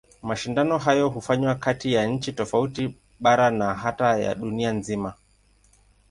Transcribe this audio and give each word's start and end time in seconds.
Mashindano 0.29 0.77
hayo 0.77 1.09
hufanywa 1.09 1.55
kati 1.55 1.93
ya 1.93 2.05
nchi 2.05 2.33
tofauti, 2.33 2.95
bara 3.19 3.51
na 3.51 3.73
hata 3.73 4.17
ya 4.17 4.35
dunia 4.35 4.71
nzima. 4.71 5.13